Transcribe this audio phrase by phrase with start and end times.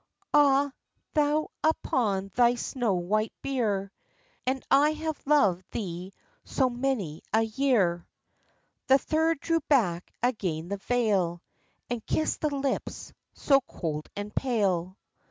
[0.33, 0.71] "Ah,
[1.13, 3.91] thou upon thy snow white bier!
[4.47, 6.11] And I have loved thee
[6.43, 8.07] so many a year."
[8.87, 11.43] The third drew back again the veil,
[11.87, 14.97] And kissed the lips so cold and pale.